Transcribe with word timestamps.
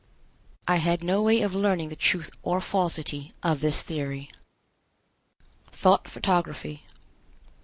I 0.67 0.77
had 0.77 1.03
no 1.03 1.21
way 1.21 1.41
of 1.43 1.53
learning 1.53 1.89
the 1.89 1.95
truth 1.95 2.31
or 2.41 2.59
falsity 2.59 3.33
of 3.43 3.61
this 3.61 3.83
theory. 3.83 4.31
THOUGHT 5.73 6.09
PHOTOGRAPHY. 6.09 6.85